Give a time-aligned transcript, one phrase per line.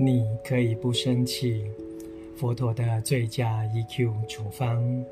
[0.00, 1.64] 你可以不生气。
[2.36, 5.04] 佛陀的最佳 EQ 处方：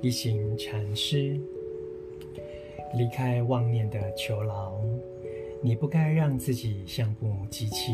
[0.00, 1.38] 一行禅师，
[2.92, 4.74] 离开妄念的囚牢。
[5.60, 7.92] 你不该让自己像部机器，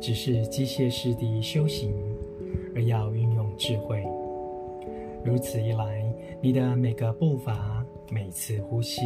[0.00, 1.92] 只是机械式地修行，
[2.76, 4.04] 而要运用智慧。
[5.24, 6.04] 如此一来，
[6.40, 9.00] 你的每个步伐、每次呼吸，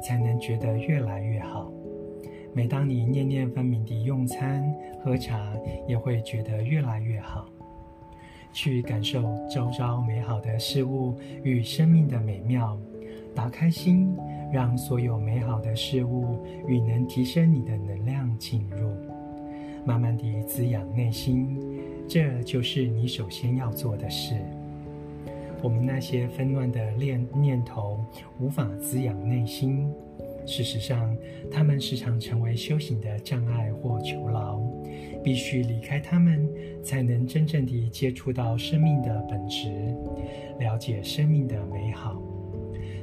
[0.00, 1.72] 才能觉得越来越好。
[2.54, 4.62] 每当你念念分明地用餐、
[5.02, 5.52] 喝茶，
[5.88, 7.46] 也会觉得越来越好。
[8.52, 12.78] 去感受周遭美好的事物与生命的美妙，
[13.34, 14.14] 打开心，
[14.52, 16.38] 让所有美好的事物
[16.68, 18.90] 与能提升你的能量进入，
[19.86, 21.58] 慢慢地滋养内心。
[22.06, 24.34] 这就是你首先要做的事。
[25.62, 28.04] 我们那些纷乱的念念头
[28.38, 29.90] 无法滋养内心。
[30.46, 31.16] 事实上，
[31.50, 34.60] 他们时常成为修行的障碍或囚牢，
[35.22, 36.48] 必须离开他们，
[36.82, 39.68] 才能真正地接触到生命的本质，
[40.58, 42.20] 了解生命的美好。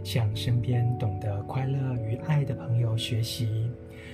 [0.04, 3.70] 向身边懂得快乐与爱的朋友学习，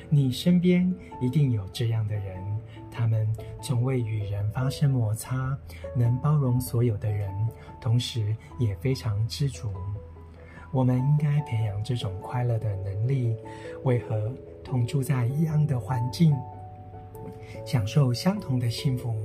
[0.10, 2.44] 你身边一定有这样的人，
[2.92, 3.28] 他们
[3.62, 5.58] 从未与人发生摩擦，
[5.95, 7.30] 能包容所有的人，
[7.80, 9.70] 同时也非常知足。
[10.76, 13.34] 我们应该培养这种快乐的能力。
[13.84, 14.30] 为何
[14.62, 16.36] 同住在一样的环境，
[17.66, 19.16] 享受相同的幸福，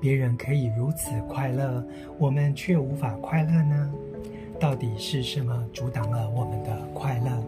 [0.00, 1.84] 别人可以如此快乐，
[2.18, 3.92] 我们却无法快乐呢？
[4.58, 7.44] 到底是什么阻挡了我们的快乐？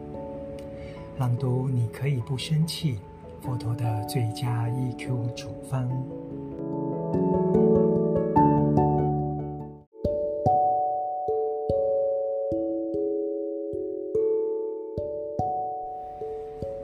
[1.16, 2.98] 朗读，你可以不生气。
[3.40, 5.88] 佛陀的最佳 EQ 处方。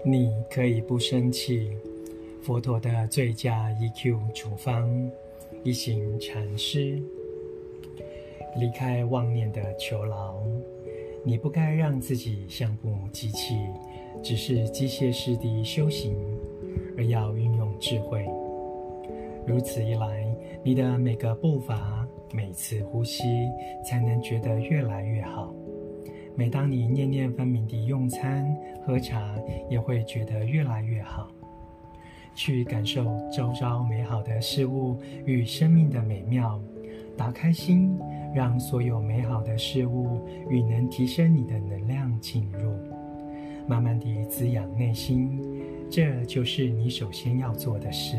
[0.06, 1.70] 你可以不生气。
[2.42, 5.10] 佛陀的最佳 EQ 处方：
[5.62, 7.00] 一行禅师，
[8.54, 10.36] 离开妄念的囚牢。
[11.24, 13.54] 你不该让自己像部机器，
[14.22, 16.14] 只是机械式地修行，
[16.98, 18.26] 而要运用智慧。
[19.46, 20.26] 如此一来，
[20.62, 23.22] 你的每个步伐、每次呼吸，
[23.82, 25.54] 才能觉得越来越好。
[26.36, 28.44] 每当你念念分明地用餐、
[28.84, 29.36] 喝茶，
[29.70, 31.28] 也会觉得越来越好。
[32.34, 36.60] 去感受周遭美好的事物与生命的美妙，
[37.16, 37.96] 打开心，
[38.34, 42.72] 让所有美好的事物与能提升你的能量进入，
[43.68, 45.40] 慢慢地滋养内心。
[45.88, 48.18] 这就是你首先要做的事。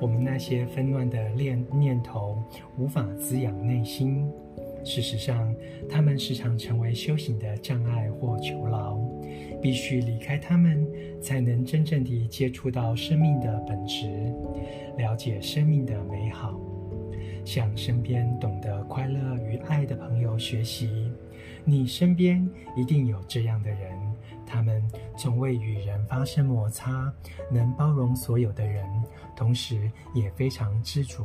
[0.00, 2.42] 我们那些纷乱的念念头
[2.76, 4.28] 无法滋养内心。
[4.84, 5.54] 事实上，
[5.88, 8.98] 他们时常成为修行的障碍或囚牢，
[9.60, 10.86] 必须离开他们，
[11.20, 14.06] 才能真正地接触到生命的本质，
[14.96, 16.58] 了解生命的美好。
[17.44, 21.10] 向身边懂得快乐与爱的朋友学习，
[21.64, 23.98] 你身边一定有这样的人，
[24.46, 24.82] 他们
[25.16, 27.12] 从未与人发生摩擦，
[27.50, 28.86] 能包容所有的人，
[29.34, 31.24] 同时也非常知足。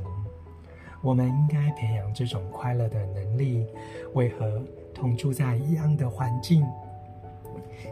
[1.01, 3.65] 我们应该培养这种快乐的能力。
[4.13, 4.61] 为何
[4.93, 6.65] 同住在一样的环境，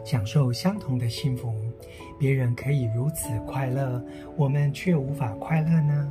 [0.04, 1.52] 享受相同的幸福，
[2.18, 4.02] 别人可以如此快乐，
[4.36, 6.10] 我们却无法快乐呢？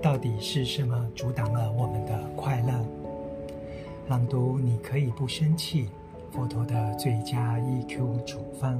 [0.00, 2.84] 到底是什么阻挡了我们的快乐？
[4.08, 5.88] 朗读，你可以不生气。
[6.30, 8.78] 佛陀的最佳 EQ 处方。